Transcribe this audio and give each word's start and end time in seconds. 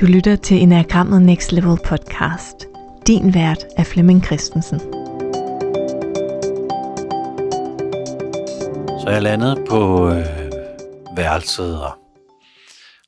Du 0.00 0.06
lytter 0.06 0.36
til 0.36 0.56
Enagrammet 0.56 1.22
Next 1.22 1.52
Level 1.52 1.78
podcast. 1.84 2.66
Din 3.06 3.34
vært 3.34 3.64
er 3.76 3.84
Flemming 3.84 4.24
Christensen. 4.24 4.78
Så 9.00 9.04
jeg 9.08 9.22
landede 9.22 9.64
på 9.68 10.08
øh, 10.08 10.26
værelset 11.16 11.82
og 11.82 11.98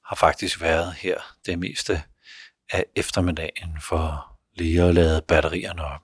har 0.04 0.16
faktisk 0.16 0.60
været 0.60 0.94
her 0.94 1.16
det 1.46 1.58
meste 1.58 2.02
af 2.72 2.84
eftermiddagen 2.96 3.80
for 3.80 4.36
lige 4.54 4.82
at 4.82 4.94
lade 4.94 5.22
batterierne 5.28 5.84
op. 5.84 6.00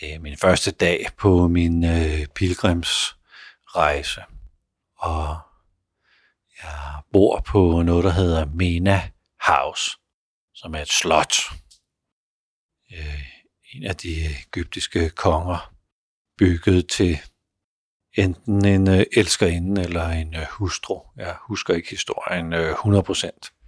Det 0.00 0.14
er 0.14 0.18
min 0.18 0.36
første 0.36 0.70
dag 0.70 1.06
på 1.18 1.48
min 1.48 1.84
øh, 1.84 2.26
pilgrimsrejse, 2.34 4.20
og 4.98 5.36
jeg 6.62 7.00
bor 7.12 7.40
på 7.46 7.82
noget, 7.82 8.04
der 8.04 8.10
hedder 8.10 8.44
Mena 8.54 9.02
House, 9.42 9.90
som 10.54 10.74
er 10.74 10.78
et 10.78 10.88
slot. 10.88 11.34
Øh, 12.92 13.22
en 13.74 13.84
af 13.84 13.96
de 13.96 14.26
egyptiske 14.26 15.10
konger 15.10 15.74
bygget 16.38 16.88
til 16.88 17.18
enten 18.14 18.64
en 18.64 18.88
øh, 18.88 19.06
elskerinde 19.16 19.82
eller 19.82 20.08
en 20.08 20.36
øh, 20.36 20.46
hustru. 20.50 21.00
Jeg 21.16 21.36
husker 21.40 21.74
ikke 21.74 21.90
historien 21.90 22.52
100%. 22.52 23.58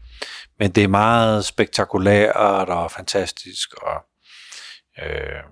Men 0.59 0.71
det 0.71 0.85
er 0.85 0.89
meget 0.89 1.45
spektakulært 1.45 2.69
og 2.69 2.91
fantastisk, 2.91 3.75
og 3.75 4.05
øh, 5.03 5.43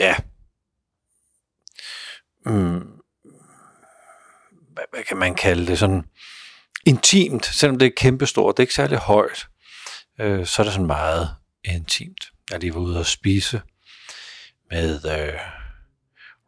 ja, 0.00 0.16
mm, 2.46 3.00
hvad, 4.72 4.84
hvad 4.92 5.04
kan 5.04 5.16
man 5.16 5.34
kalde 5.34 5.66
det, 5.66 5.78
sådan 5.78 6.04
intimt, 6.86 7.46
selvom 7.46 7.78
det 7.78 7.86
er 7.86 7.92
kæmpestort, 7.96 8.56
det 8.56 8.62
er 8.62 8.64
ikke 8.64 8.74
særlig 8.74 8.98
højt, 8.98 9.48
øh, 10.20 10.46
så 10.46 10.62
er 10.62 10.64
det 10.64 10.72
sådan 10.72 10.86
meget 10.86 11.34
intimt. 11.64 12.32
Jeg 12.50 12.60
lige 12.60 12.74
var 12.74 12.80
ude 12.80 12.98
og 12.98 13.06
spise 13.06 13.62
med 14.70 14.94
øh, 15.04 15.40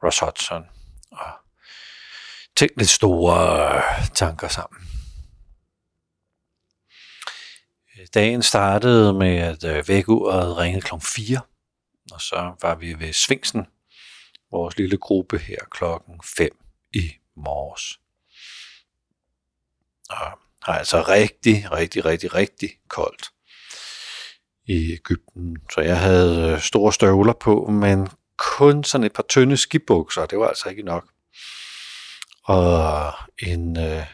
Ross 0.04 0.18
Hudson 0.18 0.64
og 1.12 1.32
tænkte 2.56 2.78
lidt 2.78 2.88
store 2.88 3.76
øh, 3.76 4.08
tanker 4.14 4.48
sammen. 4.48 4.88
Dagen 8.14 8.42
startede 8.42 9.12
med, 9.12 9.36
at 9.36 9.64
øh, 9.64 9.88
vækkeuret 9.88 10.56
ringede 10.56 10.82
kl. 10.82 10.94
4, 11.02 11.40
og 12.12 12.20
så 12.20 12.52
var 12.62 12.74
vi 12.74 12.94
ved 12.98 13.12
Svingsen, 13.12 13.66
vores 14.50 14.76
lille 14.76 14.96
gruppe 14.96 15.38
her 15.38 15.58
klokken 15.70 16.20
5 16.24 16.50
i 16.94 17.12
morges. 17.36 18.00
Og 20.10 20.38
har 20.62 20.78
altså 20.78 21.02
rigtig, 21.02 21.72
rigtig, 21.72 22.04
rigtig, 22.04 22.34
rigtig 22.34 22.70
koldt 22.88 23.30
i 24.68 24.92
Ægypten. 24.92 25.56
Så 25.74 25.80
jeg 25.80 26.00
havde 26.00 26.52
øh, 26.52 26.60
store 26.60 26.92
støvler 26.92 27.32
på, 27.32 27.66
men 27.66 28.08
kun 28.38 28.84
sådan 28.84 29.04
et 29.04 29.12
par 29.12 29.24
tynde 29.28 29.56
skibukser, 29.56 30.26
det 30.26 30.38
var 30.38 30.48
altså 30.48 30.68
ikke 30.68 30.82
nok. 30.82 31.04
Og 32.44 33.12
en 33.38 33.78
øh, 33.78 34.06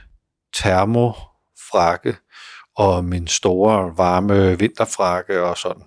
termofrakke 0.55 2.17
og 2.77 3.05
min 3.05 3.27
store 3.27 3.97
varme 3.97 4.59
vinterfrakke 4.59 5.43
og 5.43 5.59
sådan. 5.59 5.83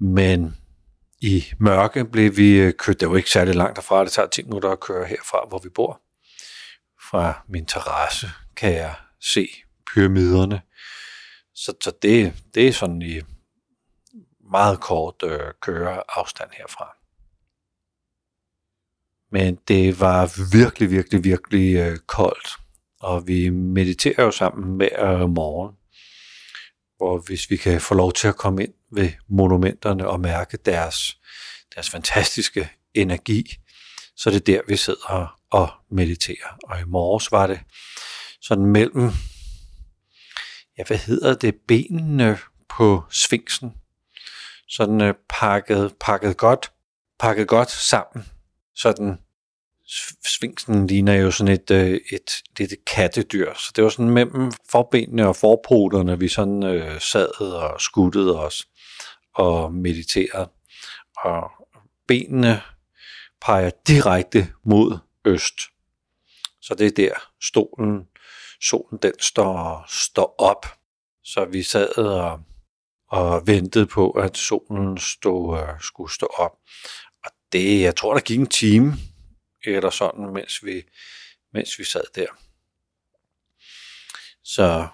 Men 0.00 0.56
i 1.20 1.44
mørke 1.58 2.04
blev 2.04 2.36
vi 2.36 2.56
øh, 2.56 2.72
kørt, 2.72 3.00
det 3.00 3.10
var 3.10 3.16
ikke 3.16 3.30
særlig 3.30 3.54
langt 3.54 3.76
derfra, 3.76 4.04
det 4.04 4.12
tager 4.12 4.28
10 4.28 4.42
minutter 4.42 4.70
at 4.70 4.80
køre 4.80 5.06
herfra, 5.06 5.46
hvor 5.48 5.58
vi 5.58 5.68
bor. 5.68 6.00
Fra 7.12 7.44
min 7.48 7.66
terrasse 7.66 8.26
kan 8.56 8.72
jeg 8.72 8.94
se 9.20 9.48
pyramiderne. 9.86 10.62
Så, 11.54 11.74
så 11.84 11.92
det, 12.02 12.34
det 12.54 12.68
er 12.68 12.72
sådan 12.72 13.02
i 13.02 13.20
meget 14.50 14.80
kort 14.80 15.14
øh, 15.24 15.40
køreafstand 15.60 16.50
herfra. 16.58 16.96
Men 19.32 19.58
det 19.68 20.00
var 20.00 20.52
virkelig, 20.52 20.90
virkelig, 20.90 21.24
virkelig 21.24 21.76
øh, 21.76 21.98
koldt. 21.98 22.56
Og 23.00 23.26
vi 23.26 23.50
mediterer 23.50 24.24
jo 24.24 24.30
sammen 24.30 24.76
hver 24.76 25.12
øh, 25.12 25.28
morgen. 25.28 25.76
Hvor 26.96 27.18
hvis 27.18 27.50
vi 27.50 27.56
kan 27.56 27.80
få 27.80 27.94
lov 27.94 28.12
til 28.12 28.28
at 28.28 28.36
komme 28.36 28.62
ind 28.62 28.74
ved 28.90 29.10
monumenterne 29.28 30.08
og 30.08 30.20
mærke 30.20 30.56
deres, 30.56 31.18
deres 31.74 31.90
fantastiske 31.90 32.70
energi, 32.94 33.61
så 34.22 34.30
er 34.30 34.32
det 34.32 34.46
der, 34.46 34.60
vi 34.68 34.76
sidder 34.76 35.38
og 35.50 35.68
mediterer. 35.90 36.58
Og 36.64 36.80
i 36.80 36.84
morges 36.84 37.32
var 37.32 37.46
det 37.46 37.60
sådan 38.40 38.66
mellem, 38.66 39.10
ja, 40.78 40.84
hvad 40.86 40.98
hedder 40.98 41.34
det, 41.34 41.54
benene 41.68 42.38
på 42.68 43.02
sfinksen, 43.10 43.72
sådan 44.68 45.00
øh, 45.00 45.14
pakket, 45.28 45.94
pakket 46.00 46.36
godt, 46.36 46.72
pakket 47.18 47.48
godt 47.48 47.70
sammen, 47.70 48.26
sådan 48.74 49.18
Sfinksen 50.26 50.86
ligner 50.86 51.14
jo 51.14 51.30
sådan 51.30 51.52
et, 51.54 51.70
øh, 51.70 52.00
et, 52.12 52.30
et, 52.60 52.72
et 52.72 52.84
kattedyr, 52.84 53.54
så 53.54 53.72
det 53.76 53.84
var 53.84 53.90
sådan 53.90 54.10
mellem 54.10 54.52
forbenene 54.70 55.28
og 55.28 55.36
forpoterne, 55.36 56.18
vi 56.18 56.28
sådan 56.28 56.62
øh, 56.62 57.00
sad 57.00 57.40
og 57.40 57.80
skuttede 57.80 58.40
os 58.40 58.68
og 59.34 59.74
mediterede. 59.74 60.48
Og 61.16 61.50
benene 62.08 62.60
peger 63.44 63.70
direkte 63.86 64.52
mod 64.64 64.98
øst. 65.24 65.60
Så 66.60 66.74
det 66.74 66.86
er 66.86 66.90
der 66.90 67.14
stolen, 67.42 68.08
solen 68.60 68.98
den 69.02 69.12
står, 69.20 69.84
står 69.88 70.34
op. 70.38 70.66
Så 71.24 71.44
vi 71.44 71.62
sad 71.62 71.98
og, 71.98 72.40
og 73.08 73.46
ventede 73.46 73.86
på, 73.86 74.10
at 74.10 74.36
solen 74.36 74.98
stod, 74.98 75.60
øh, 75.60 75.80
skulle 75.80 76.12
stå 76.12 76.26
op. 76.26 76.58
Og 77.24 77.30
det, 77.52 77.80
jeg 77.80 77.96
tror, 77.96 78.14
der 78.14 78.20
gik 78.20 78.38
en 78.38 78.46
time, 78.46 78.94
eller 79.64 79.90
sådan, 79.90 80.32
mens 80.32 80.64
vi, 80.64 80.82
mens 81.52 81.78
vi 81.78 81.84
sad 81.84 82.04
der. 82.14 82.26
Så 84.44 84.88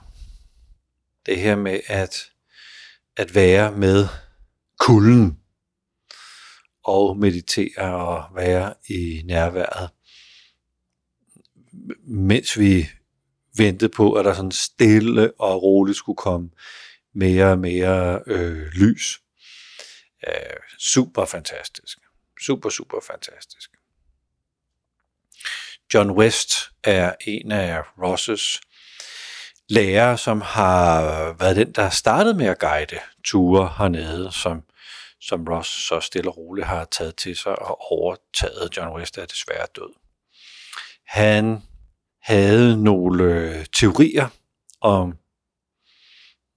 det 1.27 1.41
her 1.41 1.57
med 1.57 1.81
at, 1.87 2.33
at 3.17 3.35
være 3.35 3.73
med 3.73 4.09
kulden 4.79 5.38
og 6.89 7.19
meditere 7.19 7.95
og 7.95 8.25
være 8.37 8.75
i 8.89 9.23
nærværet, 9.25 9.91
mens 12.05 12.59
vi 12.59 12.89
ventede 13.57 13.89
på, 13.89 14.13
at 14.13 14.25
der 14.25 14.35
sådan 14.35 14.51
stille 14.51 15.33
og 15.39 15.63
roligt 15.63 15.99
skulle 15.99 16.17
komme 16.17 16.51
mere 17.15 17.51
og 17.51 17.59
mere 17.59 18.23
øh, 18.27 18.67
lys. 18.67 19.21
Øh, 20.29 20.35
super 20.79 21.25
fantastisk. 21.25 21.99
Super, 22.41 22.71
super 22.71 23.01
fantastisk. 23.07 23.71
John 25.95 26.11
West 26.11 26.53
er 26.85 27.15
en 27.27 27.53
af 27.53 27.83
Rosses 28.03 28.61
lærer, 29.69 30.17
som 30.17 30.41
har 30.41 31.03
været 31.39 31.57
den, 31.57 31.73
der 31.73 31.91
startede 31.91 32.35
med 32.35 32.47
at 32.47 32.59
guide 32.59 32.99
ture 33.25 33.75
hernede, 33.79 34.33
som, 34.33 34.63
som 35.21 35.45
Ross 35.49 35.71
så 35.71 36.01
stille 36.01 36.31
og 36.31 36.37
roligt 36.37 36.67
har 36.67 36.85
taget 36.85 37.17
til 37.17 37.37
sig 37.37 37.59
og 37.59 37.93
overtaget. 37.93 38.77
John 38.77 38.97
West 38.97 39.19
er 39.19 39.27
desværre 39.27 39.67
død. 39.77 39.95
Han 41.07 41.63
havde 42.23 42.85
nogle 42.85 43.25
øh, 43.25 43.67
teorier 43.67 44.29
om, 44.81 45.19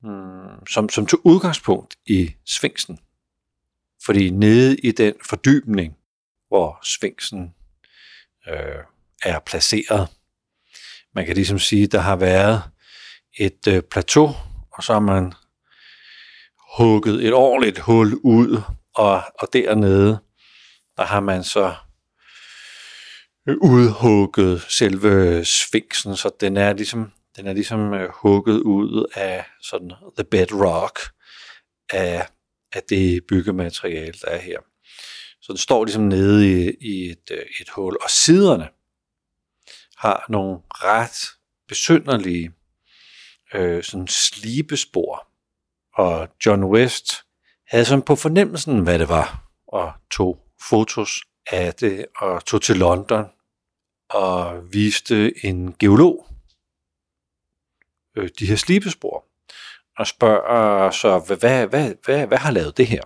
hmm, 0.01 0.67
som, 0.67 0.89
som 0.89 1.05
tog 1.05 1.19
udgangspunkt 1.25 1.95
i 2.05 2.33
Sfinksen. 2.45 2.99
Fordi 4.05 4.29
nede 4.29 4.78
i 4.78 4.91
den 4.91 5.13
fordybning, 5.25 5.97
hvor 6.47 6.79
Sfinksen 6.83 7.53
øh, 8.47 8.83
er 9.23 9.39
placeret. 9.39 10.07
Man 11.16 11.25
kan 11.25 11.35
ligesom 11.35 11.59
sige, 11.59 11.87
der 11.87 11.99
har 11.99 12.16
været 12.16 12.63
et 13.40 13.67
øh, 13.67 13.81
plateau, 13.81 14.29
og 14.72 14.84
så 14.84 14.93
har 14.93 14.99
man 14.99 15.34
hugget 16.78 17.26
et 17.26 17.34
ordentligt 17.34 17.79
hul 17.79 18.14
ud, 18.23 18.62
og, 18.96 19.22
og 19.40 19.47
dernede, 19.53 20.20
der 20.97 21.03
har 21.03 21.20
man 21.20 21.44
så 21.44 21.76
udhugget 23.62 24.62
selve 24.62 25.46
sfinksen, 25.46 26.16
så 26.16 26.32
den 26.40 26.58
er 26.58 26.73
ligesom, 26.73 27.12
den 27.35 27.47
er 27.47 27.53
ligesom 27.53 27.94
øh, 27.94 28.09
hugget 28.14 28.59
ud 28.59 29.06
af 29.16 29.46
sådan 29.62 29.91
the 30.18 30.23
bedrock 30.32 31.00
af, 31.90 32.28
af 32.73 32.84
det 32.90 33.26
byggemateriale, 33.28 34.14
der 34.22 34.28
er 34.28 34.38
her. 34.38 34.59
Så 35.41 35.53
den 35.53 35.58
står 35.58 35.85
ligesom 35.85 36.03
nede 36.03 36.52
i, 36.52 36.72
i 36.82 37.09
et, 37.09 37.32
øh, 37.32 37.46
et 37.62 37.70
hul, 37.70 37.97
og 38.02 38.09
siderne, 38.09 38.70
har 39.97 40.26
nogle 40.29 40.59
ret 40.70 41.29
besynderlige 41.68 42.52
øh, 43.53 43.84
sådan 43.84 44.08
slibespor. 44.08 45.30
Og 46.01 46.29
John 46.45 46.63
West 46.63 47.25
havde 47.67 47.85
sådan 47.85 48.01
på 48.01 48.15
fornemmelsen, 48.15 48.79
hvad 48.79 48.99
det 48.99 49.09
var, 49.09 49.43
og 49.67 49.93
tog 50.11 50.39
fotos 50.69 51.23
af 51.51 51.73
det, 51.73 52.05
og 52.17 52.45
tog 52.45 52.61
til 52.61 52.77
London 52.77 53.25
og 54.09 54.63
viste 54.73 55.45
en 55.45 55.75
geolog 55.79 56.27
øh, 58.17 58.29
de 58.39 58.45
her 58.45 58.55
slibespor. 58.55 59.25
og 59.97 60.07
spørger 60.07 60.91
så, 60.91 61.19
hvad, 61.19 61.37
hvad, 61.37 61.67
hvad, 61.67 61.93
hvad, 62.05 62.27
hvad 62.27 62.37
har 62.37 62.51
lavet 62.51 62.77
det 62.77 62.87
her? 62.87 63.03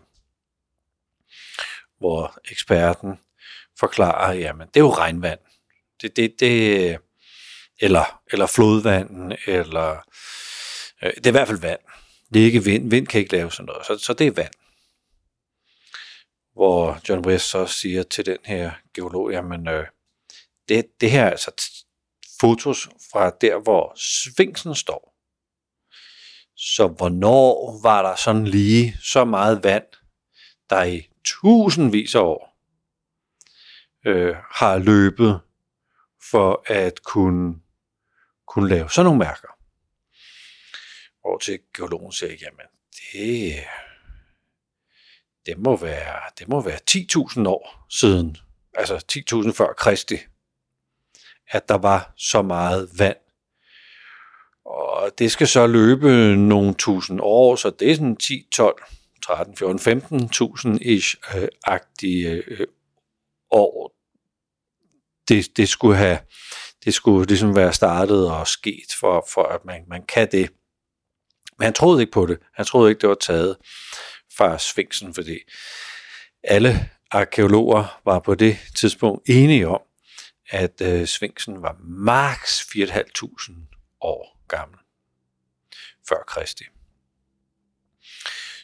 Hvor 1.97 2.37
eksperten 2.51 3.19
forklarer, 3.79 4.33
jamen 4.33 4.67
det 4.67 4.75
er 4.75 4.83
jo 4.83 4.93
regnvand. 4.93 5.39
Det, 6.01 6.15
det, 6.15 6.39
det, 6.39 6.97
eller, 7.79 8.21
eller 8.31 8.45
flodvand, 8.45 9.31
eller 9.47 9.91
øh, 11.03 11.13
det 11.15 11.25
er 11.25 11.29
i 11.29 11.31
hvert 11.31 11.47
fald 11.47 11.61
vand. 11.61 11.79
Det 12.35 12.41
er 12.41 12.45
ikke 12.45 12.63
vind. 12.63 12.89
Vind 12.89 13.07
kan 13.07 13.19
ikke 13.19 13.31
lave 13.31 13.51
sådan 13.51 13.65
noget, 13.65 13.85
så, 13.85 13.97
så 13.97 14.13
det 14.13 14.27
er 14.27 14.31
vand. 14.31 14.53
Hvor 16.53 16.99
John 17.09 17.25
West 17.25 17.49
så 17.49 17.65
siger 17.65 18.03
til 18.03 18.25
den 18.25 18.37
her 18.43 18.71
geolog, 18.93 19.31
jamen 19.31 19.67
øh, 19.67 19.87
det, 20.69 20.85
det 21.01 21.11
her 21.11 21.23
er 21.23 21.29
altså 21.29 21.51
fotos 22.39 22.89
fra 23.11 23.29
der, 23.29 23.59
hvor 23.59 23.93
Sfinksen 23.97 24.75
står. 24.75 25.15
Så 26.55 26.87
hvornår 26.87 27.79
var 27.83 28.01
der 28.01 28.15
sådan 28.15 28.47
lige 28.47 28.97
så 29.01 29.25
meget 29.25 29.63
vand, 29.63 29.87
der 30.69 30.83
i 30.83 31.09
tusindvis 31.25 32.15
af 32.15 32.19
år 32.19 32.57
øh, 34.05 34.35
har 34.51 34.77
løbet 34.77 35.39
for 36.31 36.63
at 36.67 37.03
kunne, 37.03 37.55
kunne 38.47 38.69
lave 38.69 38.89
sådan 38.89 39.05
nogle 39.05 39.19
mærker. 39.19 39.47
Og 41.25 41.41
til 41.41 41.59
geologen 41.77 42.11
siger, 42.11 42.35
jamen 42.41 42.67
det, 43.13 43.55
det 45.45 45.57
må 45.57 45.77
være, 45.77 46.21
det 46.39 46.47
må 46.47 46.61
være 46.61 46.79
10.000 46.91 47.47
år 47.47 47.85
siden, 47.89 48.37
altså 48.73 49.05
10.000 49.45 49.51
før 49.51 49.73
Kristi, 49.73 50.17
at 51.47 51.69
der 51.69 51.77
var 51.77 52.13
så 52.17 52.41
meget 52.41 52.89
vand. 52.97 53.17
Og 54.65 55.11
det 55.17 55.31
skal 55.31 55.47
så 55.47 55.67
løbe 55.67 56.35
nogle 56.35 56.73
tusind 56.73 57.19
år, 57.23 57.55
så 57.55 57.69
det 57.69 57.91
er 57.91 57.95
sådan 57.95 58.15
10, 58.15 58.47
12, 58.51 58.83
13, 59.23 59.57
14, 59.57 60.01
15.000 60.01 60.77
ish 60.81 61.15
agtige 61.63 62.29
øh, 62.29 62.67
år. 63.51 63.95
Det, 65.27 65.57
det 65.57 65.69
skulle 65.69 65.97
have, 65.97 66.19
det 66.85 66.93
skulle 66.93 67.27
ligesom 67.27 67.55
være 67.55 67.73
startet 67.73 68.31
og 68.31 68.47
sket, 68.47 68.95
for, 68.99 69.27
for 69.33 69.43
at 69.43 69.65
man, 69.65 69.83
man 69.87 70.05
kan 70.05 70.31
det. 70.31 70.49
Men 71.57 71.65
han 71.65 71.73
troede 71.73 72.01
ikke 72.01 72.11
på 72.11 72.25
det. 72.25 72.39
Han 72.53 72.65
troede 72.65 72.89
ikke, 72.89 73.01
det 73.01 73.09
var 73.09 73.15
taget 73.15 73.57
fra 74.37 74.57
Sfinksen, 74.57 75.13
fordi 75.13 75.39
alle 76.43 76.89
arkeologer 77.11 78.01
var 78.05 78.19
på 78.19 78.35
det 78.35 78.57
tidspunkt 78.75 79.29
enige 79.29 79.67
om, 79.67 79.81
at 80.49 80.81
øh, 80.81 81.07
Sfinksen 81.07 81.61
var 81.61 81.75
maks 81.79 82.61
4.500 82.61 83.97
år 84.01 84.45
gammel 84.47 84.79
før 86.09 86.23
Kristi. 86.27 86.63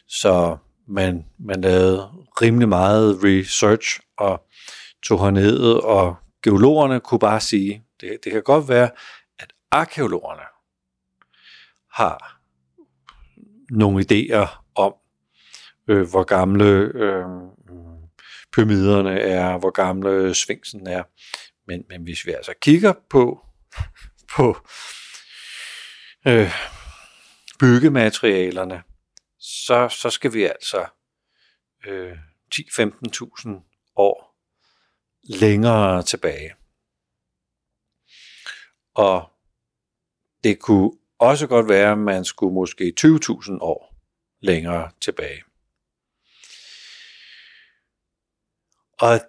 Så 0.08 0.56
man, 0.88 1.26
man 1.38 1.60
lavede 1.60 2.10
rimelig 2.42 2.68
meget 2.68 3.18
research 3.24 4.00
og 4.16 4.46
tog 5.02 5.24
herned, 5.24 5.60
og 5.84 6.16
geologerne 6.42 7.00
kunne 7.00 7.18
bare 7.18 7.40
sige, 7.40 7.84
det, 8.00 8.18
det 8.24 8.32
kan 8.32 8.42
godt 8.42 8.68
være, 8.68 8.90
at 9.38 9.52
arkeologerne 9.70 10.42
har 11.92 12.41
nogle 13.72 14.04
idéer 14.04 14.46
om, 14.74 14.94
øh, 15.88 16.10
hvor 16.10 16.24
gamle 16.24 16.64
øh, 16.94 17.24
pyramiderne 18.52 19.20
er, 19.20 19.58
hvor 19.58 19.70
gamle 19.70 20.34
svingsen 20.34 20.86
er. 20.86 21.02
Men, 21.66 21.84
men 21.88 22.02
hvis 22.02 22.26
vi 22.26 22.30
altså 22.30 22.54
kigger 22.62 22.92
på, 23.10 23.46
på 24.36 24.56
øh, 26.26 26.50
byggematerialerne, 27.60 28.82
så, 29.38 29.88
så 29.88 30.10
skal 30.10 30.32
vi 30.32 30.44
altså 30.44 30.86
øh, 31.86 32.16
10-15.000 32.54 33.50
år 33.96 34.32
længere 35.40 36.02
tilbage. 36.02 36.54
Og 38.94 39.30
det 40.44 40.58
kunne 40.58 40.92
også 41.22 41.46
godt 41.46 41.68
være, 41.68 41.92
at 41.92 41.98
man 41.98 42.24
skulle 42.24 42.54
måske 42.54 42.94
20.000 43.00 43.58
år 43.60 43.94
længere 44.40 44.90
tilbage. 45.00 45.42
Og 49.00 49.20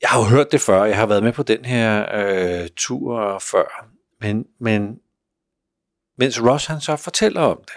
jeg 0.00 0.10
har 0.10 0.18
jo 0.18 0.24
hørt 0.24 0.52
det 0.52 0.60
før, 0.60 0.84
jeg 0.84 0.96
har 0.96 1.06
været 1.06 1.22
med 1.22 1.32
på 1.32 1.42
den 1.42 1.64
her 1.64 2.06
øh, 2.14 2.68
tur 2.76 3.38
før, 3.38 3.88
men, 4.20 4.46
men 4.60 5.00
mens 6.16 6.42
Ross 6.42 6.66
han 6.66 6.80
så 6.80 6.96
fortæller 6.96 7.40
om 7.40 7.64
det, 7.64 7.76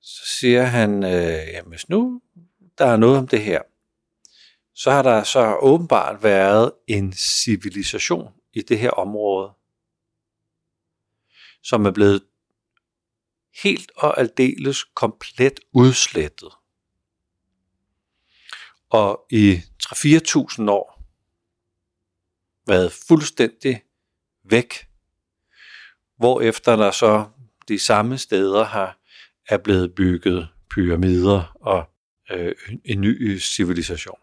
så 0.00 0.26
siger 0.26 0.62
han, 0.62 1.04
øh, 1.04 1.48
jamen 1.52 1.70
hvis 1.70 1.88
nu 1.88 2.20
der 2.78 2.86
er 2.86 2.96
noget 2.96 3.18
om 3.18 3.28
det 3.28 3.42
her, 3.42 3.62
så 4.74 4.90
har 4.90 5.02
der 5.02 5.22
så 5.22 5.54
åbenbart 5.54 6.22
været 6.22 6.72
en 6.86 7.12
civilisation 7.12 8.32
i 8.52 8.62
det 8.62 8.78
her 8.78 8.90
område, 8.90 9.50
som 11.62 11.86
er 11.86 11.90
blevet 11.90 12.22
helt 13.62 13.92
og 13.96 14.20
aldeles 14.20 14.84
komplet 14.84 15.60
udslettet. 15.72 16.52
Og 18.90 19.26
i 19.30 19.60
3-4.000 19.82 20.70
år 20.70 21.04
været 22.66 22.92
fuldstændig 23.08 23.82
væk, 24.44 24.74
hvorefter 26.16 26.76
der 26.76 26.90
så 26.90 27.28
de 27.68 27.78
samme 27.78 28.18
steder 28.18 28.64
har 28.64 28.98
er 29.48 29.58
blevet 29.58 29.94
bygget 29.94 30.48
pyramider 30.70 31.56
og 31.60 31.90
øh, 32.30 32.54
en 32.84 33.00
ny 33.00 33.38
civilisation. 33.40 34.18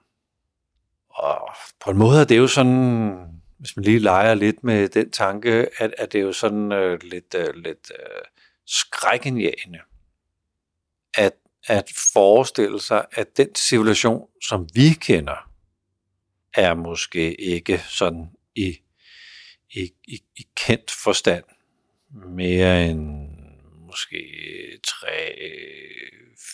Og 1.09 1.55
på 1.79 1.91
en 1.91 1.97
måde 1.97 2.21
er 2.21 2.25
det 2.25 2.38
jo 2.38 2.47
sådan, 2.47 3.41
hvis 3.65 3.75
man 3.75 3.85
lige 3.85 4.00
leger 4.00 4.33
lidt 4.33 4.63
med 4.63 4.89
den 4.89 5.12
tanke, 5.12 5.67
at, 5.77 5.94
at 5.97 6.12
det 6.12 6.19
er 6.19 6.23
jo 6.23 6.33
sådan 6.33 6.71
øh, 6.71 7.00
lidt, 7.03 7.35
øh, 7.35 7.56
lidt 7.56 7.91
øh, 8.00 8.21
skrækindjagende, 8.65 9.79
at, 11.17 11.33
at 11.67 11.91
forestille 12.13 12.81
sig, 12.81 13.06
at 13.12 13.38
den 13.38 13.56
civilisation, 13.56 14.27
som 14.41 14.67
vi 14.73 14.89
kender, 15.01 15.51
er 16.53 16.73
måske 16.73 17.41
ikke 17.41 17.79
sådan 17.79 18.29
i, 18.56 18.77
i, 19.69 19.94
i, 20.03 20.23
i 20.38 20.47
kendt 20.56 20.91
forstand 20.91 21.44
mere 22.25 22.86
end 22.86 23.29
måske 23.88 24.17
3, 24.84 25.07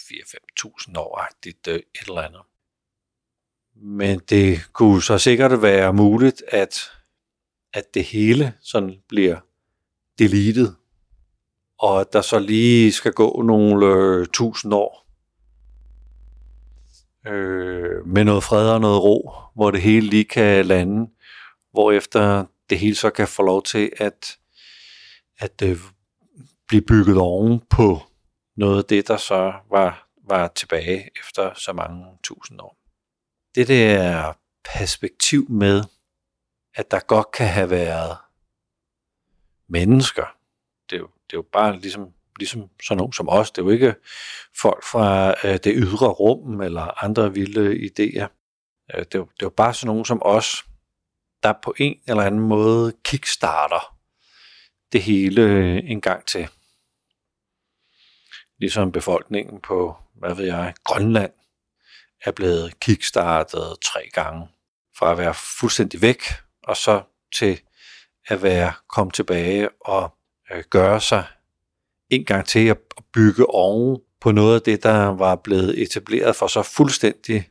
4, 0.07 0.19
5.000 0.65 0.97
år-agtigt 0.97 1.67
et 1.67 1.83
eller 2.07 2.21
andet. 2.21 2.41
Men 3.75 4.19
det 4.19 4.73
kunne 4.73 5.03
så 5.03 5.17
sikkert 5.17 5.61
være 5.61 5.93
muligt, 5.93 6.43
at, 6.47 6.91
at 7.73 7.93
det 7.93 8.03
hele 8.03 8.53
sådan 8.61 8.95
bliver 9.09 9.39
deleted, 10.19 10.73
og 11.79 12.01
at 12.01 12.13
der 12.13 12.21
så 12.21 12.39
lige 12.39 12.91
skal 12.91 13.13
gå 13.13 13.41
nogle 13.41 13.85
øh, 13.85 14.27
tusind 14.33 14.73
år 14.73 15.07
øh, 17.27 18.07
med 18.07 18.23
noget 18.23 18.43
fred 18.43 18.69
og 18.69 18.81
noget 18.81 19.03
ro, 19.03 19.31
hvor 19.55 19.71
det 19.71 19.81
hele 19.81 20.07
lige 20.07 20.25
kan 20.25 20.65
lande, 20.65 21.11
hvor 21.71 21.91
efter 21.91 22.45
det 22.69 22.79
hele 22.79 22.95
så 22.95 23.09
kan 23.09 23.27
få 23.27 23.43
lov 23.43 23.63
til 23.63 23.91
at, 23.97 24.37
at 25.37 25.61
øh, 25.63 25.77
blive 26.67 26.81
bygget 26.81 27.17
oven 27.17 27.61
på 27.69 27.99
noget 28.57 28.77
af 28.77 28.85
det, 28.85 29.07
der 29.07 29.17
så 29.17 29.53
var, 29.69 30.09
var 30.27 30.47
tilbage 30.47 31.09
efter 31.19 31.53
så 31.53 31.73
mange 31.73 32.05
tusind 32.23 32.61
år. 32.61 32.77
Det 33.55 33.67
der 33.67 34.33
perspektiv 34.77 35.45
med, 35.49 35.83
at 36.75 36.91
der 36.91 36.99
godt 36.99 37.31
kan 37.31 37.47
have 37.47 37.69
været 37.69 38.17
mennesker. 39.69 40.25
Det 40.89 40.95
er 40.95 40.99
jo, 40.99 41.07
det 41.07 41.33
er 41.33 41.37
jo 41.37 41.45
bare 41.51 41.79
ligesom, 41.79 42.13
ligesom 42.39 42.69
sådan 42.83 42.97
nogen 42.97 43.13
som 43.13 43.29
os. 43.29 43.51
Det 43.51 43.61
er 43.61 43.65
jo 43.65 43.71
ikke 43.71 43.95
folk 44.61 44.83
fra 44.83 45.29
øh, 45.43 45.59
det 45.63 45.73
ydre 45.75 46.07
rum 46.07 46.61
eller 46.61 47.03
andre 47.03 47.33
vilde 47.33 47.71
idéer. 47.71 48.27
Øh, 48.93 48.99
det, 48.99 49.15
er 49.15 49.19
jo, 49.19 49.25
det 49.25 49.41
er 49.41 49.45
jo 49.45 49.49
bare 49.49 49.73
sådan 49.73 49.87
nogen 49.87 50.05
som 50.05 50.21
os, 50.23 50.65
der 51.43 51.53
på 51.63 51.73
en 51.77 52.01
eller 52.07 52.23
anden 52.23 52.41
måde 52.41 52.93
kickstarter 53.03 53.97
det 54.91 55.03
hele 55.03 55.41
øh, 55.41 55.81
en 55.83 56.01
gang 56.01 56.25
til. 56.25 56.49
Ligesom 58.57 58.91
befolkningen 58.91 59.61
på, 59.61 59.95
hvad 60.15 60.35
ved 60.35 60.45
jeg, 60.45 60.73
Grønland 60.83 61.31
er 62.25 62.31
blevet 62.31 62.79
kickstartet 62.79 63.77
tre 63.85 64.09
gange. 64.13 64.47
Fra 64.97 65.11
at 65.11 65.17
være 65.17 65.33
fuldstændig 65.33 66.01
væk, 66.01 66.23
og 66.71 66.77
så 66.77 67.03
til 67.35 67.61
at 68.27 68.43
være 68.43 68.73
kommet 68.89 69.13
tilbage 69.13 69.69
og 69.81 70.17
øh, 70.51 70.63
gøre 70.69 71.01
sig 71.01 71.25
en 72.09 72.25
gang 72.25 72.47
til 72.47 72.67
at 72.67 72.77
bygge 73.13 73.45
oven 73.45 74.01
på 74.21 74.31
noget 74.31 74.55
af 74.55 74.61
det, 74.61 74.83
der 74.83 75.05
var 75.05 75.35
blevet 75.35 75.81
etableret 75.81 76.35
for 76.35 76.47
så 76.47 76.63
fuldstændig 76.63 77.49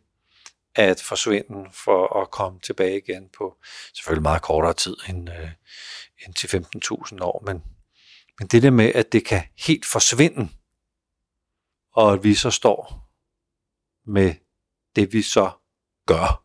at 0.74 1.00
forsvinde 1.00 1.70
for 1.72 2.22
at 2.22 2.30
komme 2.30 2.60
tilbage 2.60 2.98
igen 2.98 3.28
på 3.38 3.56
selvfølgelig 3.94 4.22
meget 4.22 4.42
kortere 4.42 4.74
tid 4.74 4.96
end, 5.08 5.30
øh, 5.30 5.50
end 6.26 6.34
til 6.34 6.46
15.000 6.46 7.18
år, 7.22 7.42
men 7.46 7.62
Men 8.38 8.48
det 8.48 8.62
der 8.62 8.70
med, 8.70 8.92
at 8.94 9.12
det 9.12 9.24
kan 9.24 9.42
helt 9.66 9.86
forsvinde, 9.86 10.48
og 11.92 12.12
at 12.12 12.24
vi 12.24 12.34
så 12.34 12.50
står 12.50 13.10
med 14.06 14.34
det, 14.96 15.12
vi 15.12 15.22
så 15.22 15.50
gør, 16.06 16.44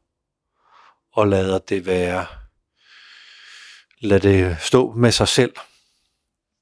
og 1.11 1.27
lader 1.27 1.59
det 1.59 1.85
være, 1.85 2.44
lad 4.05 4.19
det 4.19 4.57
stå 4.59 4.91
med 4.91 5.11
sig 5.11 5.27
selv, 5.27 5.53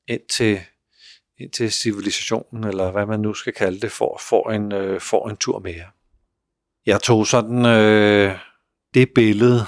indtil, 0.07 0.59
indtil 1.37 1.71
civilisationen, 1.71 2.63
eller 2.63 2.91
hvad 2.91 3.05
man 3.05 3.19
nu 3.19 3.33
skal 3.33 3.53
kalde 3.53 3.79
det, 3.79 3.91
får, 3.91 4.21
får, 4.29 4.51
en, 4.51 4.71
øh, 4.71 5.01
får 5.01 5.29
en 5.29 5.37
tur 5.37 5.59
mere. 5.59 5.85
Jeg 6.85 7.01
tog 7.01 7.27
sådan 7.27 7.65
øh, 7.65 8.39
det 8.93 9.09
billede 9.15 9.65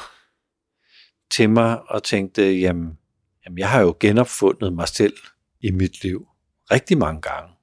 til 1.31 1.49
mig 1.49 1.89
og 1.89 2.03
tænkte, 2.03 2.41
jamen, 2.41 2.97
jamen, 3.45 3.57
jeg 3.57 3.69
har 3.69 3.81
jo 3.81 3.95
genopfundet 3.99 4.73
mig 4.73 4.87
selv 4.87 5.17
i 5.61 5.71
mit 5.71 6.03
liv 6.03 6.27
rigtig 6.71 6.97
mange 6.97 7.21
gange. 7.21 7.53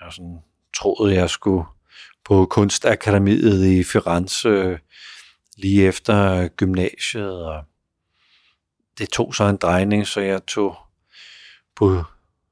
Jeg 0.00 0.12
sådan 0.12 0.38
troede, 0.76 1.14
jeg 1.14 1.30
skulle 1.30 1.66
på 2.24 2.46
kunstakademiet 2.46 3.66
i 3.66 3.84
Firenze 3.84 4.48
øh, 4.48 4.78
lige 5.56 5.86
efter 5.86 6.48
gymnasiet, 6.48 7.44
og 7.44 7.64
det 8.98 9.08
tog 9.08 9.34
så 9.34 9.44
en 9.44 9.56
drejning, 9.56 10.06
så 10.06 10.20
jeg 10.20 10.46
tog 10.46 10.76
på 11.76 12.04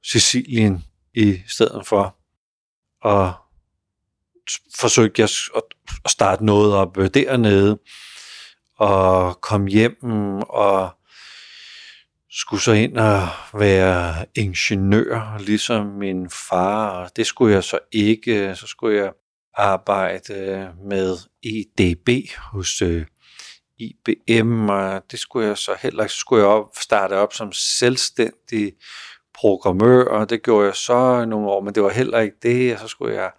Sicilien 0.02 0.84
i 1.14 1.40
stedet 1.48 1.86
for, 1.86 2.16
og 3.02 3.34
forsøgte 4.80 5.22
jeg 5.22 5.28
at 5.56 5.62
starte 6.10 6.44
noget 6.44 6.74
op 6.74 6.96
dernede, 7.14 7.78
og 8.76 9.40
kom 9.40 9.66
hjem 9.66 9.96
og 10.48 10.90
skulle 12.30 12.62
så 12.62 12.72
ind 12.72 12.98
og 12.98 13.28
være 13.54 14.26
ingeniør, 14.34 15.38
ligesom 15.38 15.86
min 15.86 16.30
far, 16.30 16.88
og 16.88 17.16
det 17.16 17.26
skulle 17.26 17.54
jeg 17.54 17.64
så 17.64 17.78
ikke. 17.92 18.56
Så 18.56 18.66
skulle 18.66 18.96
jeg 18.96 19.12
arbejde 19.54 20.34
øh, 20.34 20.86
med 20.88 21.16
EDB 21.42 22.08
hos 22.38 22.82
øh, 22.82 23.06
IBM, 23.78 24.68
og 24.68 25.02
det 25.10 25.18
skulle 25.18 25.48
jeg 25.48 25.58
så 25.58 25.76
heller 25.82 26.02
ikke. 26.02 26.12
Så 26.12 26.18
skulle 26.18 26.42
jeg 26.42 26.50
op, 26.50 26.68
starte 26.80 27.12
op 27.12 27.32
som 27.32 27.52
selvstændig 27.52 28.72
programmør, 29.34 30.04
og 30.04 30.30
det 30.30 30.42
gjorde 30.42 30.66
jeg 30.66 30.74
så 30.74 31.24
nogle 31.24 31.48
år, 31.48 31.60
men 31.60 31.74
det 31.74 31.82
var 31.82 31.90
heller 31.90 32.20
ikke 32.20 32.36
det, 32.42 32.74
og 32.74 32.80
så 32.80 32.88
skulle 32.88 33.14
jeg 33.14 33.30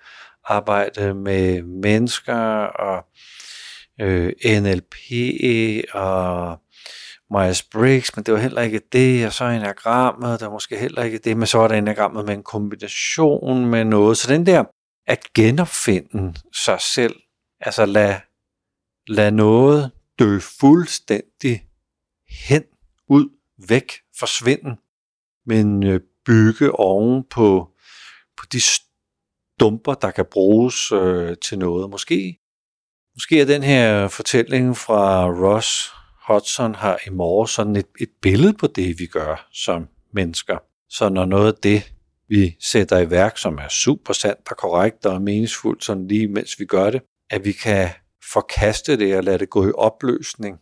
arbejde 0.46 1.14
med 1.14 1.62
mennesker 1.62 2.36
og 2.64 3.06
øh, 4.02 4.34
NLP 4.46 4.96
og 5.94 6.58
Myers-Briggs, 7.34 8.10
men 8.16 8.24
det 8.26 8.34
var 8.34 8.40
heller 8.40 8.62
ikke 8.62 8.82
det, 8.92 9.26
og 9.26 9.34
så 9.34 9.46
enagrammet, 9.46 10.40
der 10.40 10.50
måske 10.50 10.78
heller 10.78 11.04
ikke 11.04 11.18
det, 11.18 11.38
men 11.38 11.48
så 11.48 11.58
var 11.58 11.68
der 11.68 11.76
enagrammet 11.76 12.26
med 12.26 12.34
en 12.34 12.44
kombination 12.44 13.66
med 13.66 13.86
noget. 13.86 14.18
Så 14.18 14.34
den 14.34 14.46
der 14.46 14.64
at 15.08 15.34
genopfinde 15.36 16.34
sig 16.54 16.82
selv, 16.82 17.16
altså 17.60 17.86
lad, 17.86 18.16
lad 19.08 19.32
noget 19.32 19.92
dø 20.20 20.40
fuldstændig 20.40 21.68
hen, 22.48 22.64
ud, 23.08 23.30
væk, 23.68 23.92
forsvinde, 24.20 24.78
men 25.46 25.84
øh, 25.84 26.00
bygge 26.26 26.72
oven 26.72 27.24
på, 27.30 27.72
på 28.38 28.46
de 28.52 28.62
stumper, 28.62 29.94
der 29.94 30.12
kan 30.12 30.26
bruges 30.32 30.92
øh, 30.92 31.38
til 31.38 31.60
noget. 31.60 31.90
Måske, 31.90 32.40
måske 33.16 33.42
er 33.42 33.46
den 33.46 33.64
her 33.64 34.08
fortælling 34.08 34.78
fra 34.78 35.26
Ross 35.26 35.92
Hudson 36.28 36.76
har 36.76 37.00
i 37.08 37.10
morgen 37.10 37.48
sådan 37.48 37.76
et, 37.76 37.88
et 38.00 38.10
billede 38.22 38.54
på 38.54 38.68
det, 38.68 39.00
vi 39.00 39.06
gør 39.06 39.48
som 39.52 39.88
mennesker. 40.14 40.58
Så 40.90 41.10
når 41.10 41.26
noget 41.26 41.54
af 41.54 41.60
det, 41.64 41.94
vi 42.28 42.56
sætter 42.60 43.00
i 43.00 43.10
værk, 43.10 43.38
som 43.38 43.58
er 43.58 43.68
super 43.68 44.14
sandt 44.14 44.52
og 44.52 44.58
korrekt 44.58 45.06
og 45.06 45.22
meningsfuldt, 45.22 45.84
sådan 45.84 46.08
lige 46.08 46.28
mens 46.28 46.60
vi 46.60 46.66
gør 46.66 46.90
det, 46.90 47.02
at 47.30 47.46
vi 47.46 47.52
kan 47.52 47.90
forkaste 48.34 48.98
det 48.98 49.18
og 49.18 49.24
lade 49.24 49.38
det 49.38 49.50
gå 49.50 49.68
i 49.68 49.72
opløsning 49.76 50.60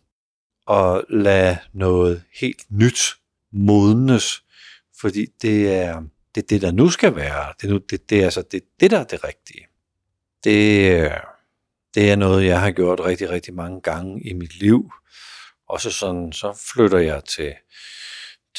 og 0.66 1.04
lade 1.10 1.58
noget 1.72 2.24
helt 2.40 2.62
nyt 2.70 3.00
modnes, 3.52 4.42
fordi 5.00 5.26
det 5.42 5.74
er 5.74 6.02
det, 6.34 6.42
er 6.42 6.46
det 6.46 6.62
der 6.62 6.72
nu 6.72 6.90
skal 6.90 7.16
være. 7.16 7.54
Det 7.60 7.66
er, 7.66 7.72
nu, 7.72 7.78
det, 7.78 8.10
det 8.10 8.20
er 8.20 8.24
altså 8.24 8.42
det, 8.42 8.62
det, 8.80 8.90
der 8.90 8.98
er 8.98 9.04
det 9.04 9.24
rigtige. 9.24 9.66
Det, 10.44 10.90
øh, 10.90 11.10
det 11.94 12.10
er 12.10 12.16
noget, 12.16 12.46
jeg 12.46 12.60
har 12.60 12.70
gjort 12.70 13.00
rigtig, 13.00 13.30
rigtig 13.30 13.54
mange 13.54 13.80
gange 13.80 14.22
i 14.22 14.32
mit 14.32 14.60
liv. 14.60 14.92
Og 15.68 15.80
så, 15.80 15.90
sådan, 15.90 16.32
så 16.32 16.70
flytter 16.74 16.98
jeg 16.98 17.24
til, 17.24 17.54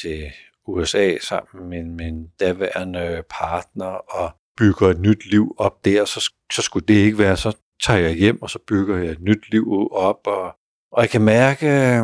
til 0.01 0.31
USA 0.67 1.17
sammen 1.21 1.69
med 1.69 1.83
min 1.83 2.27
daværende 2.39 3.23
partner 3.29 3.85
og 3.85 4.31
bygger 4.57 4.89
et 4.89 4.99
nyt 4.99 5.25
liv 5.25 5.55
op 5.57 5.85
der, 5.85 6.05
så, 6.05 6.31
så 6.53 6.61
skulle 6.61 6.87
det 6.87 6.93
ikke 6.93 7.17
være, 7.17 7.37
så 7.37 7.57
tager 7.83 7.99
jeg 7.99 8.13
hjem, 8.13 8.41
og 8.41 8.49
så 8.49 8.59
bygger 8.67 8.97
jeg 8.97 9.11
et 9.11 9.21
nyt 9.21 9.51
liv 9.51 9.87
op, 9.91 10.27
og, 10.27 10.55
og 10.91 11.01
jeg 11.01 11.09
kan 11.09 11.21
mærke, 11.21 11.67
at 11.67 12.03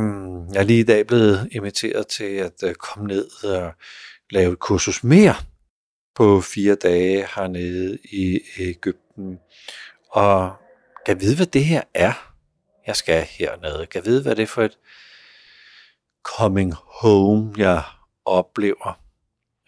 jeg 0.54 0.60
er 0.60 0.63
lige 0.63 0.80
i 0.80 0.84
dag 0.84 1.08
blevet 1.08 1.50
inviteret 1.51 2.08
til 2.08 2.24
at 2.24 2.63
øh, 2.63 2.75
komme 2.75 3.08
ned 3.08 3.46
og 3.46 3.74
lave 4.30 4.54
et 4.54 4.60
kursus 4.60 5.04
mere 5.04 5.36
på 6.16 6.42
fire 6.42 6.75
dage 6.75 7.28
hernede 7.36 7.98
i 8.04 8.40
Ægypten. 8.60 9.40
Og 10.12 10.54
kan 11.06 11.22
vide, 11.22 11.36
hvad 11.36 11.46
det 11.46 11.66
her 11.66 11.82
er, 11.94 12.34
jeg 12.88 12.96
skal 12.96 13.24
hernede. 13.24 13.86
Kan 13.86 14.06
vide, 14.06 14.22
hvad 14.22 14.36
det 14.36 14.44
er 14.44 14.48
for 14.48 14.63
et 14.63 14.78
coming 16.24 16.74
home, 17.01 17.54
jeg 17.58 17.84
oplever 18.25 19.00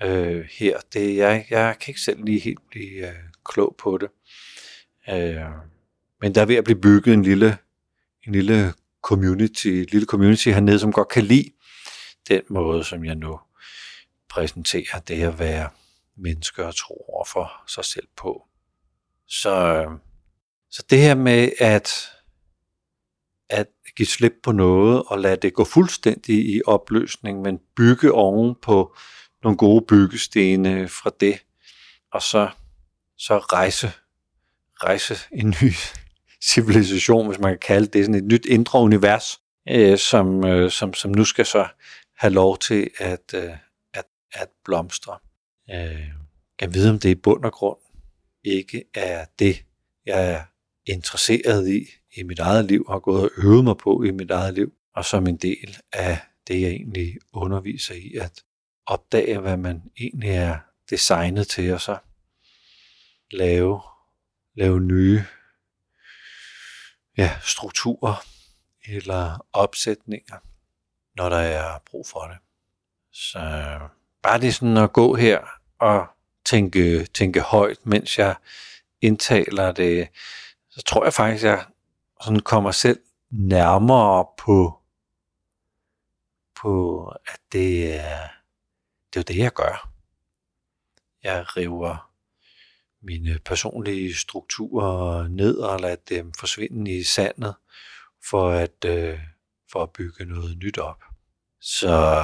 øh, 0.03 0.45
her. 0.51 0.79
Det, 0.93 1.17
jeg, 1.17 1.45
jeg 1.49 1.75
kan 1.79 1.91
ikke 1.91 2.01
selv 2.01 2.23
lige 2.23 2.39
helt 2.39 2.69
blive 2.69 3.07
øh, 3.07 3.15
klog 3.45 3.75
på 3.77 3.97
det. 3.97 4.09
Øh, 5.09 5.72
men 6.23 6.35
der 6.35 6.41
er 6.41 6.45
ved 6.45 6.55
at 6.55 6.63
blive 6.63 6.81
bygget 6.81 7.13
en 7.13 7.23
lille, 7.23 7.57
en 8.27 8.31
lille 8.31 8.73
community, 9.01 9.67
et 9.67 9.91
lille 9.91 10.05
community 10.05 10.49
hernede, 10.49 10.79
som 10.79 10.91
godt 10.91 11.07
kan 11.07 11.23
lide 11.23 11.51
den 12.29 12.41
måde, 12.49 12.83
som 12.83 13.05
jeg 13.05 13.15
nu 13.15 13.39
præsenterer 14.29 14.99
det 14.99 15.23
at 15.23 15.39
være 15.39 15.69
mennesker 16.17 16.63
og 16.63 16.75
tro 16.75 17.05
over 17.13 17.25
for 17.25 17.51
sig 17.67 17.85
selv 17.85 18.07
på. 18.17 18.47
Så, 19.27 19.85
så 20.71 20.85
det 20.89 20.99
her 20.99 21.15
med 21.15 21.51
at, 21.59 21.91
at 23.49 23.67
give 23.95 24.07
slip 24.07 24.33
på 24.43 24.51
noget 24.51 25.03
og 25.07 25.19
lade 25.19 25.35
det 25.35 25.53
gå 25.53 25.63
fuldstændig 25.63 26.55
i 26.55 26.61
opløsning, 26.65 27.41
men 27.41 27.59
bygge 27.75 28.11
oven 28.11 28.55
på 28.61 28.95
nogle 29.43 29.57
gode 29.57 29.85
byggestene 29.87 30.87
fra 30.87 31.11
det, 31.19 31.43
og 32.11 32.21
så, 32.21 32.49
så 33.17 33.37
rejse, 33.37 33.91
rejse 34.83 35.15
en 35.31 35.55
ny 35.61 35.71
civilisation, 36.43 37.27
hvis 37.27 37.39
man 37.39 37.51
kan 37.51 37.59
kalde 37.59 37.87
det, 37.87 38.05
sådan 38.05 38.15
et 38.15 38.23
nyt 38.23 38.45
indre 38.45 38.79
univers, 38.79 39.41
øh, 39.69 39.97
som, 39.97 40.45
øh, 40.45 40.71
som, 40.71 40.93
som 40.93 41.11
nu 41.11 41.25
skal 41.25 41.45
så 41.45 41.67
have 42.17 42.33
lov 42.33 42.57
til 42.57 42.89
at, 42.97 43.33
øh, 43.35 43.51
at, 43.93 44.05
at 44.33 44.47
blomstre. 44.65 45.17
Øh, 45.73 46.07
kan 46.59 46.73
vide, 46.73 46.89
om 46.89 46.99
det 46.99 47.09
i 47.09 47.15
bund 47.15 47.45
og 47.45 47.51
grund 47.51 47.79
ikke 48.43 48.83
er 48.93 49.25
det, 49.39 49.65
jeg 50.05 50.31
er 50.31 50.41
interesseret 50.85 51.69
i 51.69 51.85
i 52.17 52.23
mit 52.23 52.39
eget 52.39 52.65
liv, 52.65 52.85
har 52.89 52.99
gået 52.99 53.23
og 53.23 53.31
øvet 53.43 53.63
mig 53.63 53.77
på 53.77 54.03
i 54.03 54.11
mit 54.11 54.31
eget 54.31 54.53
liv, 54.53 54.73
og 54.95 55.05
som 55.05 55.27
en 55.27 55.37
del 55.37 55.77
af 55.93 56.17
det, 56.47 56.61
jeg 56.61 56.69
egentlig 56.69 57.17
underviser 57.33 57.95
i, 57.95 58.13
at 58.21 58.43
opdage, 58.85 59.39
hvad 59.39 59.57
man 59.57 59.81
egentlig 59.99 60.29
er 60.29 60.57
designet 60.89 61.47
til, 61.47 61.73
og 61.73 61.81
så 61.81 61.97
lave, 63.31 63.81
lave 64.55 64.81
nye 64.81 65.23
ja, 67.17 67.37
strukturer 67.41 68.25
eller 68.87 69.45
opsætninger, 69.53 70.37
når 71.15 71.29
der 71.29 71.37
er 71.37 71.79
brug 71.91 72.07
for 72.07 72.19
det. 72.21 72.37
Så 73.11 73.39
bare 74.23 74.39
det 74.41 74.55
sådan 74.55 74.77
at 74.77 74.93
gå 74.93 75.15
her 75.15 75.39
og 75.79 76.07
tænke, 76.45 77.05
tænke 77.05 77.41
højt, 77.41 77.85
mens 77.85 78.17
jeg 78.17 78.35
indtaler 79.01 79.71
det, 79.71 80.07
så 80.69 80.81
tror 80.81 81.03
jeg 81.03 81.13
faktisk, 81.13 81.43
at 81.43 81.49
jeg 81.51 81.65
sådan 82.21 82.39
kommer 82.39 82.71
selv 82.71 82.99
nærmere 83.29 84.25
på, 84.37 84.79
på 86.61 87.05
at 87.07 87.39
det 87.51 87.95
er, 87.99 88.27
det 89.13 89.19
er 89.19 89.23
det, 89.23 89.37
jeg 89.37 89.53
gør. 89.53 89.89
Jeg 91.23 91.57
river 91.57 92.12
mine 93.03 93.39
personlige 93.45 94.15
strukturer 94.15 95.27
ned 95.27 95.55
og 95.55 95.79
lade 95.79 95.97
dem 96.09 96.33
forsvinde 96.39 96.97
i 96.97 97.03
sandet 97.03 97.55
for 98.29 98.49
at, 98.49 98.85
øh, 98.85 99.19
for 99.71 99.83
at 99.83 99.89
bygge 99.89 100.25
noget 100.25 100.57
nyt 100.57 100.77
op. 100.77 101.03
Så 101.61 102.15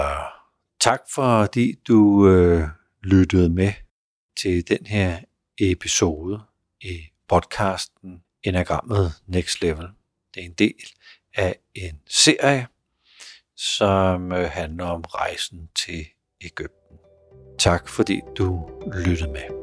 tak 0.79 1.01
fordi 1.13 1.75
du 1.87 2.27
øh, 2.27 2.67
lyttede 3.03 3.49
med 3.49 3.73
til 4.41 4.67
den 4.67 4.85
her 4.85 5.19
episode 5.59 6.41
i 6.81 6.99
podcasten 7.27 8.23
Enagrammet 8.43 9.11
Next 9.27 9.61
Level. 9.61 9.87
Det 10.33 10.41
er 10.41 10.45
en 10.45 10.53
del 10.53 10.85
af 11.35 11.55
en 11.75 11.99
serie, 12.07 12.67
som 13.55 14.31
øh, 14.31 14.49
handler 14.49 14.85
om 14.85 15.01
rejsen 15.01 15.69
til 15.75 16.05
Ægypten. 16.41 16.97
Tak 17.59 17.89
fordi 17.89 18.21
du 18.37 18.69
lyttede 18.93 19.31
med. 19.31 19.58